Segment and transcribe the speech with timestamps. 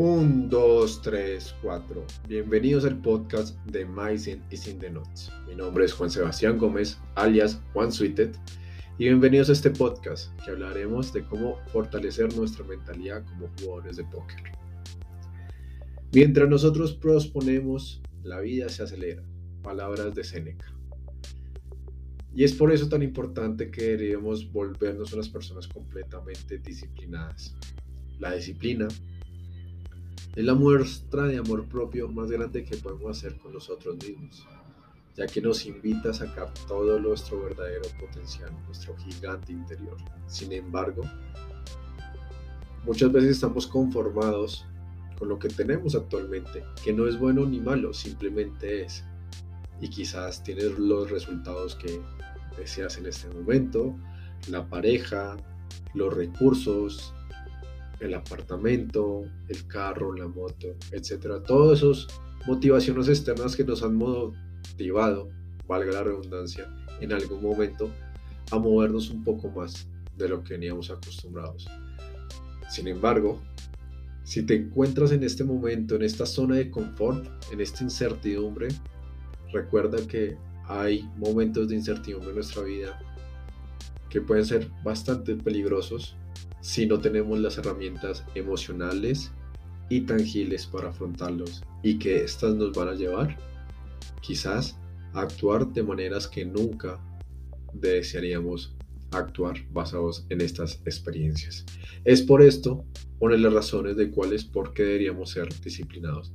[0.00, 2.06] 1, 2, 3, 4.
[2.28, 5.28] Bienvenidos al podcast de Myzen is in the Notes.
[5.48, 8.30] Mi nombre es Juan Sebastián Gómez, alias Juan Sweeted,
[8.96, 14.04] y bienvenidos a este podcast que hablaremos de cómo fortalecer nuestra mentalidad como jugadores de
[14.04, 14.40] póker.
[16.12, 19.24] Mientras nosotros prosponemos, la vida se acelera.
[19.64, 20.72] Palabras de Seneca.
[22.32, 27.52] Y es por eso tan importante que deberíamos volvernos unas personas completamente disciplinadas.
[28.20, 28.86] La disciplina
[30.36, 34.46] es la muestra de amor propio más grande que podemos hacer con nosotros mismos,
[35.16, 39.96] ya que nos invita a sacar todo nuestro verdadero potencial, nuestro gigante interior.
[40.26, 41.02] Sin embargo,
[42.84, 44.64] muchas veces estamos conformados
[45.18, 49.04] con lo que tenemos actualmente, que no es bueno ni malo, simplemente es.
[49.80, 52.00] Y quizás tienes los resultados que
[52.56, 53.96] deseas en este momento,
[54.48, 55.36] la pareja,
[55.94, 57.12] los recursos,
[58.00, 61.42] el apartamento, el carro, la moto, etcétera.
[61.42, 62.06] Todas esas
[62.46, 65.30] motivaciones externas que nos han motivado,
[65.66, 66.68] valga la redundancia,
[67.00, 67.90] en algún momento
[68.50, 71.68] a movernos un poco más de lo que veníamos acostumbrados.
[72.68, 73.40] Sin embargo,
[74.24, 78.68] si te encuentras en este momento, en esta zona de confort, en esta incertidumbre,
[79.52, 80.36] recuerda que
[80.66, 83.00] hay momentos de incertidumbre en nuestra vida
[84.10, 86.16] que pueden ser bastante peligrosos
[86.60, 89.32] si no tenemos las herramientas emocionales
[89.88, 93.36] y tangibles para afrontarlos y que estas nos van a llevar
[94.20, 94.78] quizás
[95.14, 96.98] a actuar de maneras que nunca
[97.72, 98.74] desearíamos
[99.10, 101.64] actuar basados en estas experiencias.
[102.04, 102.84] Es por esto
[103.20, 106.32] una de las razones de cuáles por qué deberíamos ser disciplinados.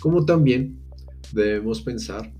[0.00, 0.80] Como también
[1.32, 2.32] debemos pensar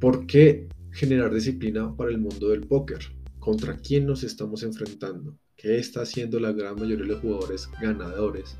[0.00, 3.00] por qué generar disciplina para el mundo del póker.
[3.42, 5.36] ¿Contra quién nos estamos enfrentando?
[5.56, 8.56] ¿Qué está haciendo la gran mayoría de los jugadores ganadores,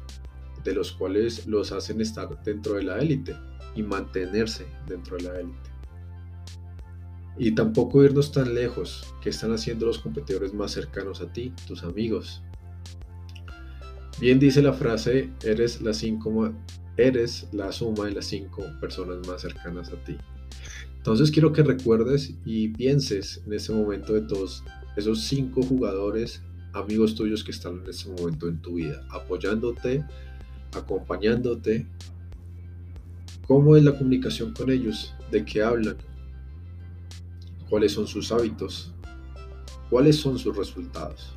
[0.65, 3.37] de los cuales los hacen estar dentro de la élite
[3.77, 5.71] y mantenerse dentro de la élite?
[7.39, 11.85] Y tampoco irnos tan lejos, ¿qué están haciendo los competidores más cercanos a ti, tus
[11.85, 12.43] amigos?
[14.19, 16.53] Bien dice la frase, eres la, cinco,
[16.97, 20.17] eres la suma de las cinco personas más cercanas a ti.
[21.03, 24.21] Entonces quiero que recuerdes y pienses en ese momento de
[24.97, 26.43] esos cinco jugadores
[26.73, 30.05] amigos tuyos que están en ese momento en tu vida, apoyándote,
[30.75, 31.87] acompañándote.
[33.47, 35.15] ¿Cómo es la comunicación con ellos?
[35.31, 35.97] ¿De qué hablan?
[37.69, 38.93] ¿Cuáles son sus hábitos?
[39.91, 41.37] ¿Cuáles son sus resultados?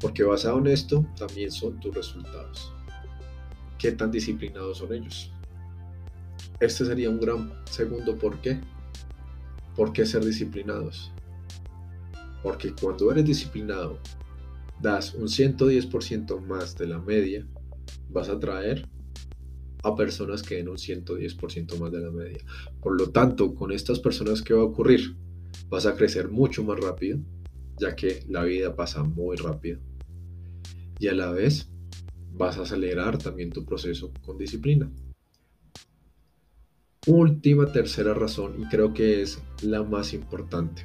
[0.00, 2.72] Porque basado en esto también son tus resultados.
[3.78, 5.32] ¿Qué tan disciplinados son ellos?
[6.58, 8.60] Este sería un gran segundo por qué.
[9.76, 11.12] ¿Por qué ser disciplinados?
[12.42, 13.98] Porque cuando eres disciplinado
[14.80, 17.46] das un 110% más de la media,
[18.08, 18.88] vas a atraer
[19.82, 22.38] a personas que den un 110% más de la media.
[22.80, 25.16] Por lo tanto, con estas personas, ¿qué va a ocurrir?
[25.68, 27.18] Vas a crecer mucho más rápido,
[27.78, 29.80] ya que la vida pasa muy rápido.
[30.98, 31.70] Y a la vez,
[32.32, 34.90] vas a acelerar también tu proceso con disciplina.
[37.06, 40.82] Última tercera razón, y creo que es la más importante.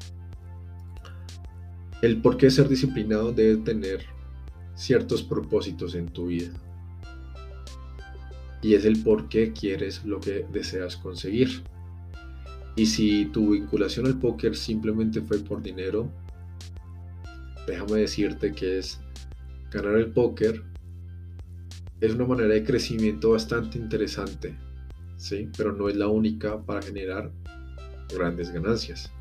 [2.01, 4.05] El por qué ser disciplinado debe tener
[4.75, 6.51] ciertos propósitos en tu vida.
[8.61, 11.63] Y es el por qué quieres lo que deseas conseguir.
[12.75, 16.09] Y si tu vinculación al póker simplemente fue por dinero,
[17.67, 18.99] déjame decirte que es
[19.71, 20.63] ganar el póker
[22.01, 24.55] es una manera de crecimiento bastante interesante,
[25.17, 25.49] ¿sí?
[25.57, 27.31] pero no es la única para generar
[28.13, 29.11] grandes ganancias.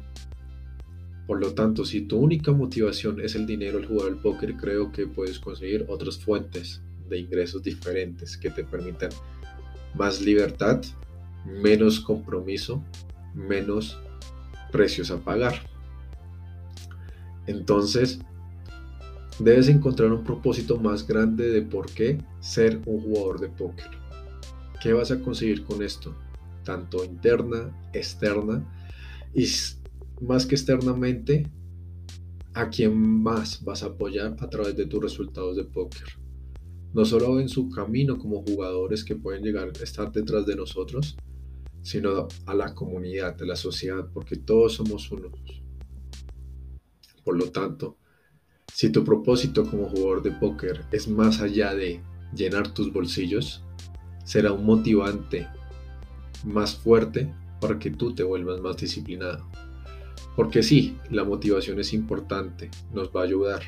[1.26, 4.92] Por lo tanto, si tu única motivación es el dinero al jugar al póker, creo
[4.92, 9.10] que puedes conseguir otras fuentes de ingresos diferentes que te permitan
[9.94, 10.82] más libertad,
[11.46, 12.82] menos compromiso,
[13.34, 13.98] menos
[14.70, 15.54] precios a pagar.
[17.46, 18.18] Entonces,
[19.38, 23.90] debes encontrar un propósito más grande de por qué ser un jugador de póker.
[24.82, 26.14] ¿Qué vas a conseguir con esto?
[26.64, 28.62] Tanto interna, externa
[29.34, 29.46] y
[30.24, 31.50] más que externamente,
[32.54, 36.06] a quién más vas a apoyar a través de tus resultados de póker.
[36.92, 41.16] No solo en su camino como jugadores que pueden llegar a estar detrás de nosotros,
[41.82, 45.32] sino a la comunidad, a la sociedad, porque todos somos unos.
[47.24, 47.98] Por lo tanto,
[48.72, 52.00] si tu propósito como jugador de póker es más allá de
[52.34, 53.64] llenar tus bolsillos,
[54.24, 55.48] será un motivante
[56.44, 59.48] más fuerte para que tú te vuelvas más disciplinado.
[60.36, 63.62] Porque sí, la motivación es importante, nos va a ayudar,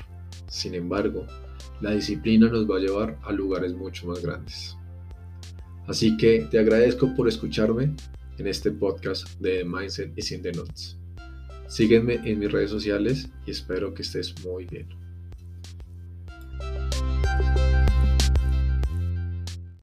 [0.49, 1.27] Sin embargo,
[1.81, 4.77] la disciplina nos va a llevar a lugares mucho más grandes.
[5.87, 7.95] Así que te agradezco por escucharme
[8.39, 10.97] en este podcast de Mindset y Sin the Notes.
[11.69, 15.06] Sígueme en mis redes sociales y espero que estés muy bien.